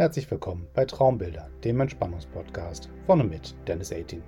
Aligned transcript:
Herzlich 0.00 0.30
willkommen 0.30 0.66
bei 0.72 0.86
Traumbilder, 0.86 1.50
dem 1.62 1.78
Entspannungspodcast 1.78 2.88
von 3.04 3.20
und 3.20 3.28
mit 3.28 3.54
Dennis 3.68 3.92
18. 3.92 4.22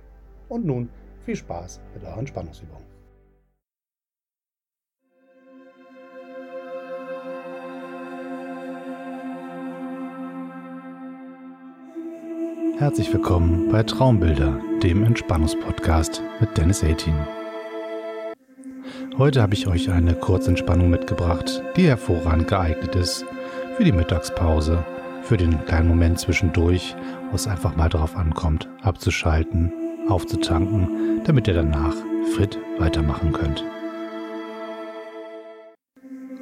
Und 0.50 0.66
nun 0.66 0.90
viel 1.24 1.36
Spaß 1.36 1.80
mit 1.94 2.04
euren 2.04 2.26
Spannungsübungen. 2.26 2.84
Herzlich 12.78 13.10
willkommen 13.12 13.68
bei 13.72 13.82
Traumbilder, 13.82 14.60
dem 14.82 15.02
Entspannungspodcast 15.02 16.22
mit 16.38 16.56
Dennis 16.56 16.84
18. 16.84 17.12
Heute 19.16 19.42
habe 19.42 19.54
ich 19.54 19.66
euch 19.66 19.90
eine 19.90 20.14
Kurzentspannung 20.14 20.88
mitgebracht, 20.88 21.62
die 21.76 21.88
hervorragend 21.88 22.46
geeignet 22.46 22.94
ist 22.94 23.24
für 23.76 23.82
die 23.82 23.92
Mittagspause, 23.92 24.84
für 25.22 25.36
den 25.36 25.64
kleinen 25.66 25.88
Moment 25.88 26.20
zwischendurch, 26.20 26.94
wo 27.30 27.34
es 27.34 27.48
einfach 27.48 27.74
mal 27.74 27.88
darauf 27.88 28.16
ankommt, 28.16 28.68
abzuschalten, 28.82 29.72
aufzutanken, 30.08 31.22
damit 31.24 31.48
ihr 31.48 31.54
danach 31.54 31.96
fit 32.36 32.56
weitermachen 32.78 33.32
könnt. 33.32 33.64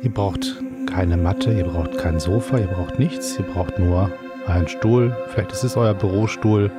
Ihr 0.03 0.13
braucht 0.13 0.63
keine 0.87 1.17
Matte, 1.17 1.55
ihr 1.55 1.65
braucht 1.65 1.97
kein 1.97 2.21
Sofa, 2.21 2.59
ihr 2.59 2.67
braucht 2.67 2.99
nichts, 2.99 3.39
ihr 3.39 3.47
braucht 3.47 3.79
nur 3.79 4.13
einen 4.47 4.69
Stuhl, 4.69 5.17
vielleicht 5.29 5.53
ist 5.53 5.65
es 5.65 5.77
euer 5.77 5.95
Bürostuhl, 5.95 6.71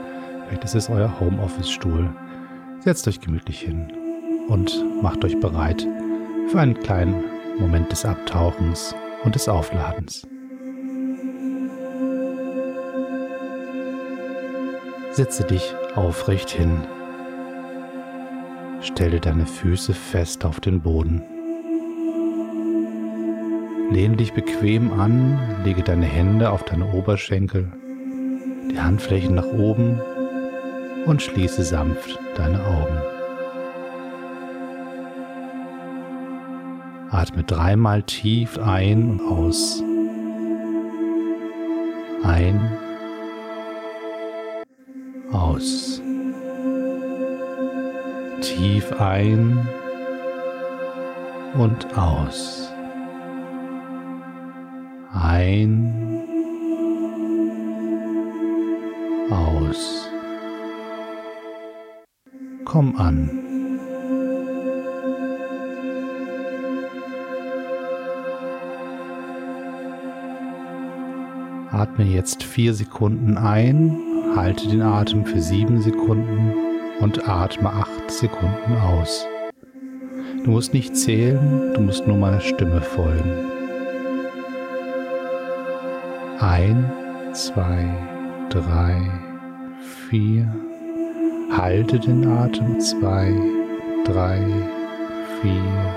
vielleicht 0.47 0.63
ist 0.63 0.75
es 0.75 0.89
euer 0.89 1.19
Homeoffice-Stuhl. 1.19 2.09
Setzt 2.79 3.07
euch 3.07 3.19
gemütlich 3.19 3.59
hin 3.59 3.91
und 4.47 4.83
macht 5.01 5.23
euch 5.25 5.39
bereit 5.39 5.85
für 6.47 6.59
einen 6.59 6.79
kleinen 6.79 7.23
Moment 7.59 7.91
des 7.91 8.05
Abtauchens 8.05 8.95
und 9.23 9.35
des 9.35 9.49
Aufladens. 9.49 10.25
Setze 15.11 15.43
dich 15.43 15.73
aufrecht 15.95 16.49
hin. 16.49 16.87
Stelle 18.81 19.19
deine 19.19 19.45
Füße 19.45 19.93
fest 19.93 20.45
auf 20.45 20.59
den 20.59 20.81
Boden. 20.81 21.23
Lehne 23.89 24.17
dich 24.17 24.33
bequem 24.33 24.93
an, 24.93 25.39
lege 25.65 25.81
deine 25.81 26.05
Hände 26.05 26.51
auf 26.51 26.63
deine 26.63 26.85
Oberschenkel, 26.93 27.71
die 28.69 28.79
Handflächen 28.79 29.35
nach 29.35 29.47
oben 29.47 29.99
und 31.08 31.22
schließe 31.22 31.63
sanft 31.63 32.19
deine 32.36 32.59
Augen. 32.63 33.02
Atme 37.09 37.44
dreimal 37.44 38.03
tief 38.03 38.59
ein 38.59 39.19
und 39.19 39.22
aus. 39.22 39.83
Ein, 42.23 42.77
aus. 45.31 46.02
Tief 48.42 48.92
ein 48.99 49.67
und 51.55 51.97
aus 51.97 52.67
ein, 55.14 56.23
aus. 59.30 60.17
Komm 62.70 62.98
an. 62.98 63.30
Atme 71.72 72.04
jetzt 72.04 72.44
vier 72.44 72.73
Sekunden 72.73 73.38
ein, 73.38 73.98
halte 74.36 74.67
den 74.67 74.82
Atem 74.82 75.26
für 75.26 75.42
sieben 75.42 75.82
Sekunden 75.82 76.52
und 77.00 77.30
atme 77.30 77.70
acht 77.70 78.11
Sekunden 78.11 78.76
aus. 78.84 79.26
Du 80.44 80.52
musst 80.52 80.73
nicht 80.73 80.94
zählen, 80.98 81.73
du 81.73 81.80
musst 81.80 82.05
nur 82.05 82.17
meiner 82.17 82.42
Stimme 82.42 82.82
folgen. 82.82 83.32
Ein, 86.42 86.92
zwei, 87.32 87.86
drei, 88.49 89.10
vier. 90.10 90.67
Halte 91.57 91.99
den 91.99 92.27
Atem. 92.27 92.79
Zwei, 92.79 93.33
drei, 94.05 94.39
vier, 95.41 95.95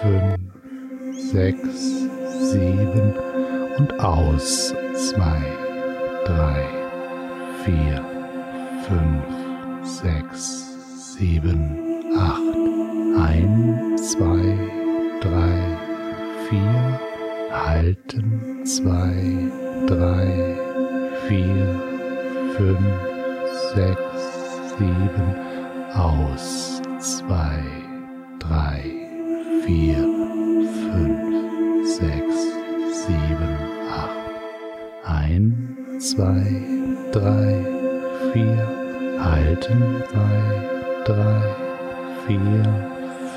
fünf, 0.00 1.20
sechs, 1.30 2.08
sieben 2.50 3.12
und 3.76 4.00
aus. 4.00 4.74
Zwei, 4.94 5.42
drei, 6.24 6.64
vier, 7.64 8.02
fünf, 8.88 9.86
sechs, 9.86 11.14
sieben, 11.14 11.78
acht. 12.16 12.56
Ein, 13.20 13.96
zwei, 13.98 14.56
drei, 15.20 15.78
vier. 16.48 17.00
Halten. 17.52 18.64
Zwei, 18.64 19.50
drei, 19.86 20.56
vier, 21.28 21.80
fünf, 22.56 22.78
sechs, 23.74 24.05
sieben, 24.78 25.34
aus, 25.94 26.82
zwei, 26.98 27.62
drei, 28.38 28.82
vier, 29.64 29.96
fünf, 30.92 31.86
sechs, 31.86 32.36
sieben, 33.06 33.56
acht, 33.90 35.06
ein, 35.06 35.76
zwei, 35.98 36.62
drei, 37.12 37.64
vier, 38.32 38.68
halten, 39.18 40.02
zwei, 40.10 41.04
drei, 41.06 41.42
vier, 42.26 42.62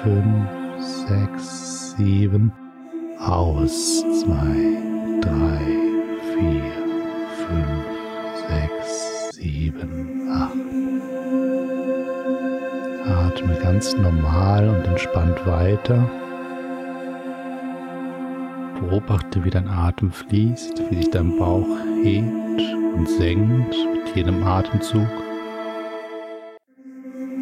fünf, 0.04 0.50
sechs, 1.08 1.96
sieben, 1.96 2.52
aus, 3.20 4.04
zwei, 4.22 5.22
drei, 5.22 5.62
vier, 6.34 6.74
fünf, 7.48 7.86
sechs, 8.50 9.36
sieben, 9.36 10.30
acht. 10.32 10.69
Atme 13.40 13.56
ganz 13.56 13.96
normal 13.96 14.68
und 14.68 14.86
entspannt 14.86 15.46
weiter. 15.46 16.10
Beobachte, 18.82 19.46
wie 19.46 19.50
dein 19.50 19.70
Atem 19.70 20.12
fließt, 20.12 20.84
wie 20.90 20.96
sich 20.98 21.10
dein 21.10 21.38
Bauch 21.38 21.68
hebt 22.04 22.62
und 22.98 23.08
senkt 23.08 23.76
mit 23.94 24.14
jedem 24.14 24.44
Atemzug. 24.44 25.08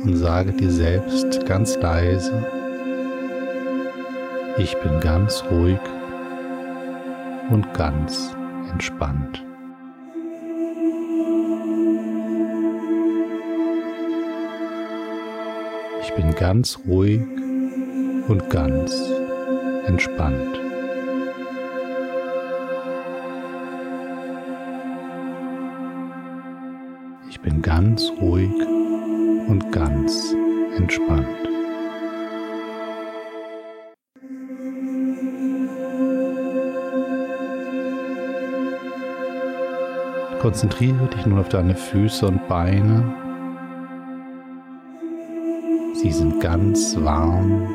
Und 0.04 0.16
sage 0.16 0.52
dir 0.52 0.70
selbst 0.70 1.44
ganz 1.48 1.76
leise, 1.78 2.46
ich 4.60 4.78
bin 4.82 5.00
ganz 5.00 5.44
ruhig 5.50 5.80
und 7.50 7.74
ganz 7.74 8.36
entspannt. 8.72 9.47
Bin 16.18 16.34
ganz 16.34 16.80
ruhig 16.88 17.22
und 18.28 18.50
ganz 18.50 18.92
entspannt. 19.86 20.60
Ich 27.30 27.40
bin 27.40 27.62
ganz 27.62 28.12
ruhig 28.20 28.52
und 29.48 29.72
ganz 29.72 30.36
entspannt. 30.76 31.28
Konzentriere 40.40 41.08
dich 41.16 41.28
nun 41.28 41.38
auf 41.38 41.50
deine 41.50 41.76
Füße 41.76 42.26
und 42.26 42.48
Beine 42.48 43.27
die 46.08 46.14
sind 46.14 46.40
ganz 46.40 46.96
warm. 47.02 47.68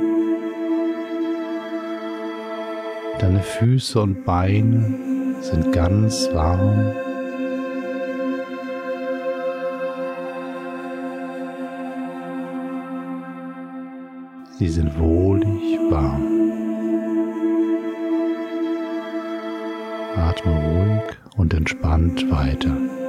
Deine 3.19 3.41
Füße 3.41 4.01
und 4.01 4.25
Beine 4.25 5.35
sind 5.43 5.71
ganz 5.71 6.31
warm. 6.33 6.95
Sie 14.59 14.69
sind 14.69 14.99
wohlig 14.99 15.79
warm. 15.91 16.25
Atme 20.17 20.53
ruhig 20.53 21.19
und 21.37 21.53
entspannt 21.53 22.31
weiter. 22.31 23.02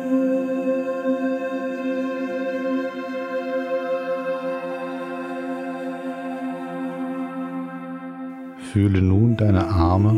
Fühle 8.74 9.04
nun 9.04 9.38
deine 9.38 9.68
Arme 9.68 10.10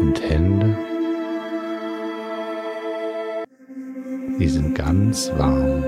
und 0.00 0.20
Hände. 0.20 0.76
Sie 4.36 4.48
sind 4.48 4.74
ganz 4.74 5.30
warm. 5.36 5.84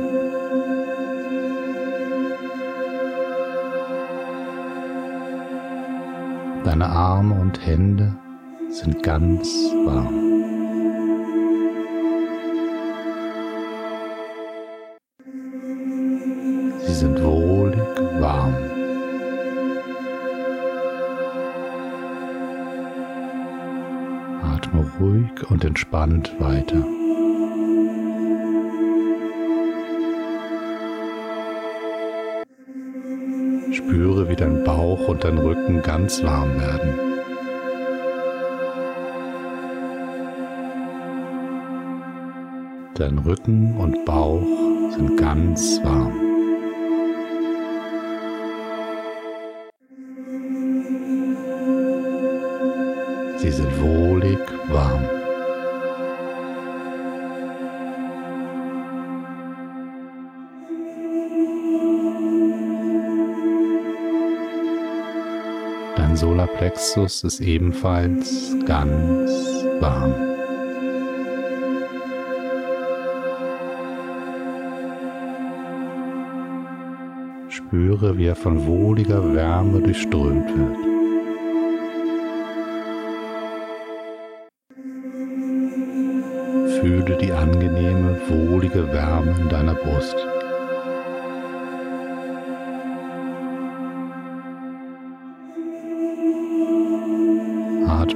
Deine 6.65 6.87
Arme 6.87 7.35
und 7.41 7.67
Hände 7.67 8.15
sind 8.71 9.03
ganz 9.03 9.49
warm. 9.85 10.28
Und 25.45 25.65
entspannt 25.65 26.35
weiter. 26.39 26.85
Spüre, 33.73 34.29
wie 34.29 34.37
dein 34.37 34.65
Bauch 34.65 35.09
und 35.09 35.25
dein 35.25 35.39
Rücken 35.39 35.83
ganz 35.83 36.23
warm 36.23 36.61
werden. 36.61 36.95
Dein 42.95 43.19
Rücken 43.19 43.77
und 43.77 44.05
Bauch 44.05 44.43
sind 44.91 45.17
ganz 45.17 45.81
warm. 45.85 46.28
Solarplexus 66.39 67.25
ist 67.25 67.41
ebenfalls 67.41 68.55
ganz 68.65 69.29
warm. 69.81 70.15
Spüre, 77.49 78.17
wie 78.17 78.27
er 78.27 78.37
von 78.37 78.65
wohliger 78.69 79.35
Wärme 79.35 79.81
durchströmt 79.81 80.49
wird. 80.57 80.77
Fühle 86.81 87.17
die 87.17 87.33
angenehme, 87.33 88.17
wohlige 88.29 88.93
Wärme 88.93 89.35
in 89.41 89.49
deiner 89.49 89.75
Brust. 89.75 90.38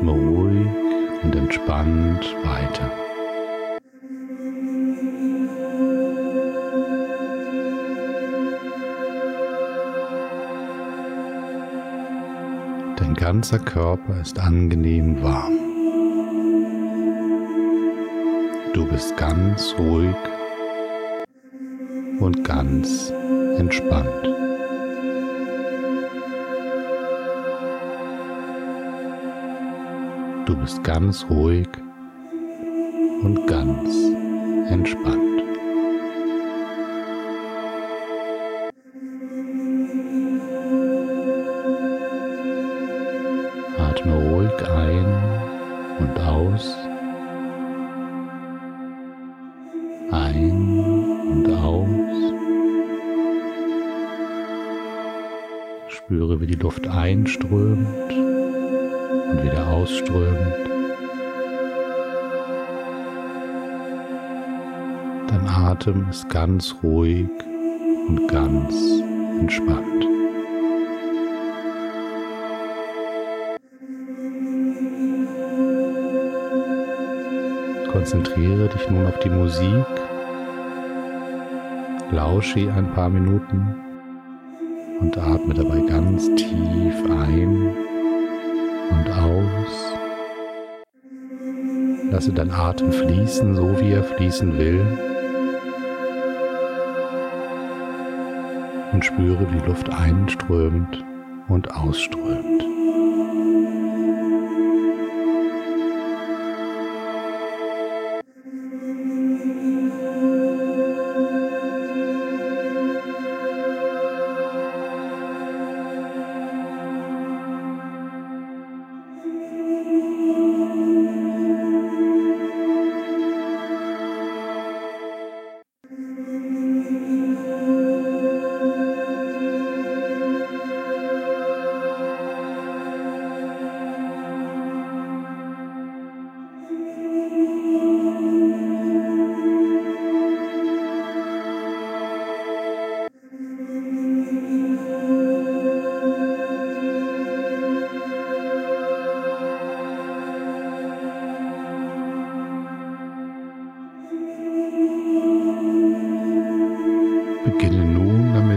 Atme 0.03 0.13
ruhig 0.13 0.67
und 1.23 1.37
entspannt 1.37 2.25
weiter. 2.43 2.91
Dein 12.97 13.15
ganzer 13.15 13.61
Körper 13.61 14.21
ist 14.21 14.41
angenehm 14.41 15.23
warm. 15.23 15.57
Du 18.75 18.85
bist 18.89 19.17
ganz 19.17 19.73
ruhig 19.79 20.17
und 22.19 22.43
ganz 22.43 23.13
entspannt. 23.57 24.32
Du 30.45 30.57
bist 30.57 30.83
ganz 30.83 31.25
ruhig 31.31 31.69
und 33.23 33.47
ganz 33.47 33.95
entspannt. 34.69 35.43
Atme 43.79 44.15
ruhig 44.31 44.69
ein 44.69 45.07
und 46.01 46.19
aus. 46.19 46.75
Ein 50.11 50.51
und 51.31 51.47
aus. 51.55 52.33
Spüre, 55.89 56.41
wie 56.41 56.47
die 56.49 56.55
Luft 56.55 56.89
einströmt 56.89 58.32
und 59.33 59.43
wieder 59.43 59.67
ausströmt. 59.67 60.69
Dein 65.29 65.49
Atem 65.49 66.07
ist 66.11 66.29
ganz 66.29 66.75
ruhig 66.83 67.29
und 68.09 68.29
ganz 68.29 68.75
entspannt. 69.41 70.07
Konzentriere 77.91 78.69
dich 78.69 78.91
nun 78.91 79.07
auf 79.07 79.19
die 79.21 79.31
Musik, 79.31 79.87
lausche 82.11 82.73
ein 82.73 82.93
paar 82.95 83.09
Minuten 83.09 83.77
und 85.01 85.17
atme 85.17 85.55
dabei 85.55 85.81
ganz 85.89 86.27
tief 86.35 87.11
ein 87.11 87.92
und 88.93 89.11
aus. 89.11 89.93
Lasse 92.11 92.33
dein 92.33 92.51
Atem 92.51 92.93
fließen, 92.93 93.55
so 93.55 93.81
wie 93.81 93.93
er 93.93 94.05
fließen 94.05 94.59
will. 94.59 94.87
Und 98.93 99.05
spüre, 99.05 99.47
wie 99.53 99.67
Luft 99.67 99.89
einströmt 99.89 101.03
und 101.49 101.75
ausströmt. 101.75 102.72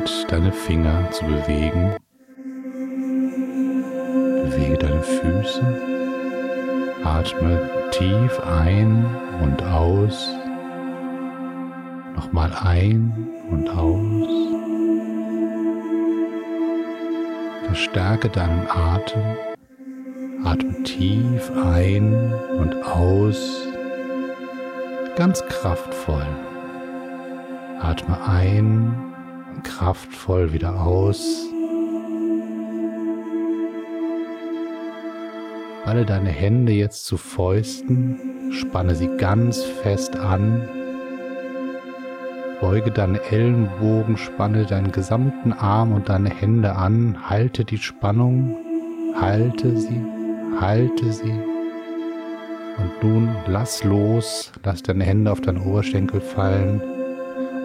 Damit, 0.05 0.31
deine 0.31 0.51
Finger 0.51 1.09
zu 1.11 1.25
bewegen. 1.25 1.95
Bewege 4.43 4.77
deine 4.77 5.01
Füße. 5.01 5.63
Atme 7.03 7.69
tief 7.91 8.39
ein 8.39 9.05
und 9.41 9.63
aus. 9.63 10.29
Nochmal 12.15 12.51
ein 12.63 13.29
und 13.49 13.69
aus. 13.69 14.29
Verstärke 17.65 18.29
deinen 18.29 18.67
Atem. 18.69 19.23
Atme 20.43 20.83
tief 20.83 21.51
ein 21.51 22.33
und 22.57 22.75
aus, 22.85 23.67
ganz 25.15 25.43
kraftvoll. 25.47 26.25
Atme 27.81 28.17
ein 28.27 28.95
und 29.01 29.14
kraftvoll 29.63 30.53
wieder 30.53 30.81
aus. 30.81 31.45
Balle 35.85 36.05
deine 36.05 36.29
Hände 36.29 36.71
jetzt 36.71 37.05
zu 37.05 37.17
Fäusten, 37.17 38.51
spanne 38.51 38.95
sie 38.95 39.09
ganz 39.17 39.61
fest 39.61 40.15
an. 40.15 40.67
Beuge 42.59 42.89
deine 42.89 43.21
Ellenbogen, 43.29 44.17
spanne 44.17 44.65
deinen 44.65 44.91
gesamten 44.91 45.53
Arm 45.53 45.93
und 45.93 46.09
deine 46.09 46.29
Hände 46.29 46.75
an, 46.75 47.29
halte 47.29 47.65
die 47.65 47.77
Spannung, 47.77 48.57
halte 49.19 49.77
sie, 49.77 50.01
halte 50.59 51.11
sie. 51.11 51.39
Und 52.77 53.03
nun 53.03 53.35
lass 53.45 53.83
los, 53.83 54.51
lass 54.63 54.81
deine 54.81 55.03
Hände 55.03 55.31
auf 55.31 55.41
deinen 55.41 55.61
Oberschenkel 55.61 56.19
fallen 56.19 56.81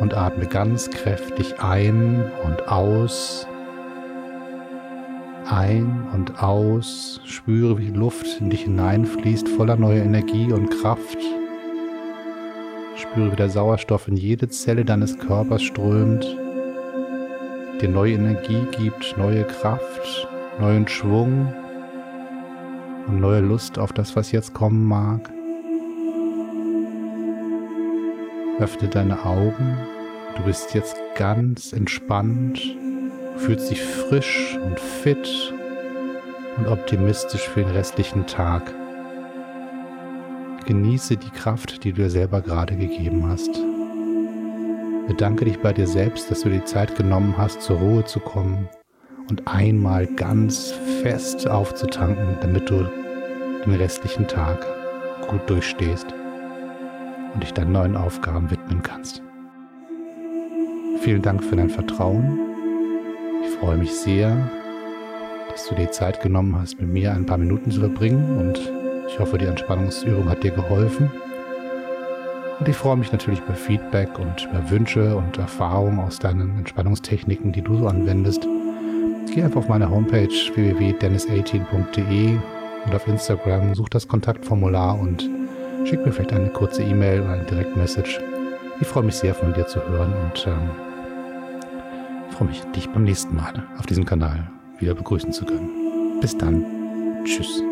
und 0.01 0.15
atme 0.15 0.47
ganz 0.47 0.91
kräftig 0.91 1.61
ein 1.61 2.25
und 2.45 2.67
aus. 2.69 3.47
Ein 5.49 6.07
und 6.13 6.43
aus, 6.43 7.21
spüre, 7.25 7.79
wie 7.79 7.91
Luft 7.91 8.41
in 8.41 8.51
dich 8.51 8.63
hineinfließt, 8.63 9.49
voller 9.49 9.77
neuer 9.77 10.03
Energie 10.03 10.53
und 10.53 10.71
Kraft. 10.71 11.19
Spüre, 12.97 13.33
wie 13.33 13.37
der 13.37 13.51
Sauerstoff 13.51 14.09
in 14.09 14.17
jede 14.17 14.49
Zelle 14.49 14.85
deines 14.85 15.19
Körpers 15.19 15.63
strömt, 15.63 16.25
dir 17.81 17.89
neue 17.89 18.15
Energie 18.15 18.65
gibt, 18.79 19.17
neue 19.19 19.45
Kraft, 19.45 20.29
neuen 20.61 20.87
Schwung 20.87 21.53
und 23.09 23.21
neue 23.21 23.41
Lust 23.41 23.79
auf 23.79 23.93
das, 23.93 24.15
was 24.15 24.33
jetzt 24.33 24.55
kommen 24.55 24.85
mag. 24.85 25.31
Öffne 28.61 28.89
deine 28.89 29.25
Augen. 29.25 29.79
Du 30.37 30.43
bist 30.43 30.75
jetzt 30.75 30.95
ganz 31.15 31.73
entspannt, 31.73 32.61
fühlst 33.39 33.71
dich 33.71 33.83
frisch 33.83 34.59
und 34.63 34.79
fit 34.79 35.55
und 36.59 36.67
optimistisch 36.69 37.49
für 37.49 37.61
den 37.63 37.71
restlichen 37.71 38.27
Tag. 38.27 38.75
Genieße 40.67 41.17
die 41.17 41.31
Kraft, 41.31 41.85
die 41.85 41.93
du 41.93 42.03
dir 42.03 42.11
selber 42.11 42.43
gerade 42.43 42.77
gegeben 42.77 43.27
hast. 43.27 43.51
Bedanke 45.09 45.47
dich 45.47 45.59
bei 45.61 45.73
dir 45.73 45.87
selbst, 45.87 46.31
dass 46.31 46.43
du 46.43 46.51
die 46.51 46.65
Zeit 46.65 46.95
genommen 46.97 47.35
hast, 47.39 47.63
zur 47.63 47.79
Ruhe 47.79 48.05
zu 48.05 48.21
kommen 48.21 48.69
und 49.31 49.49
einmal 49.49 50.07
ganz 50.07 50.75
fest 51.03 51.49
aufzutanken, 51.49 52.37
damit 52.43 52.69
du 52.69 52.87
den 53.65 53.75
restlichen 53.75 54.29
Tag 54.29 54.67
gut 55.29 55.49
durchstehst 55.49 56.15
und 57.35 57.43
dich 57.43 57.53
deinen 57.53 57.73
neuen 57.73 57.97
Aufgaben 57.97 58.51
widmen 58.51 58.83
kannst. 58.83 59.23
Vielen 61.01 61.23
Dank 61.23 61.43
für 61.43 61.57
dein 61.57 61.71
Vertrauen. 61.71 62.39
Ich 63.43 63.51
freue 63.59 63.77
mich 63.77 63.93
sehr, 63.93 64.37
dass 65.51 65.69
du 65.69 65.75
dir 65.75 65.91
Zeit 65.91 66.23
genommen 66.23 66.57
hast, 66.59 66.81
mit 66.81 66.91
mir 66.91 67.13
ein 67.13 67.27
paar 67.27 67.39
Minuten 67.39 67.71
zu 67.71 67.81
verbringen 67.81 68.39
und 68.39 68.61
ich 69.09 69.19
hoffe, 69.19 69.39
die 69.39 69.47
Entspannungsübung 69.47 70.29
hat 70.29 70.45
dir 70.45 70.53
geholfen. 70.53 71.11
Und 72.61 72.69
ich 72.69 72.77
freue 72.77 72.97
mich 72.97 73.11
natürlich 73.11 73.41
über 73.41 73.55
Feedback 73.55 74.19
und 74.19 74.47
über 74.51 74.71
Wünsche 74.71 75.17
und 75.17 75.39
Erfahrungen 75.39 75.99
aus 75.99 76.19
deinen 76.19 76.59
Entspannungstechniken, 76.59 77.53
die 77.53 77.63
du 77.63 77.77
so 77.77 77.87
anwendest. 77.87 78.47
Geh 79.35 79.43
einfach 79.43 79.61
auf 79.61 79.69
meine 79.69 79.89
Homepage 79.89 80.29
www.dennis18.de 80.29 82.37
und 82.85 82.95
auf 82.95 83.09
Instagram 83.09 83.75
such 83.75 83.89
das 83.89 84.07
Kontaktformular 84.07 84.99
und 84.99 85.40
schick 85.85 86.05
mir 86.05 86.13
vielleicht 86.13 86.33
eine 86.33 86.51
kurze 86.51 86.83
E-Mail 86.83 87.23
oder 87.23 87.33
eine 87.33 87.45
Direktmessage. 87.45 88.21
Ich 88.81 88.87
freue 88.87 89.05
mich 89.05 89.17
sehr 89.17 89.35
von 89.35 89.53
dir 89.53 89.67
zu 89.67 89.87
hören 89.89 90.13
und 90.13 90.47
ähm, 90.47 90.71
freue 92.31 92.49
mich, 92.49 92.63
dich 92.75 92.89
beim 92.89 93.05
nächsten 93.05 93.37
Mal 93.37 93.67
auf 93.79 93.87
diesem 93.87 94.05
Kanal 94.05 94.51
wieder 94.79 94.95
begrüßen 94.95 95.33
zu 95.33 95.45
können. 95.45 96.21
Bis 96.21 96.37
dann. 96.37 96.65
Tschüss. 97.25 97.63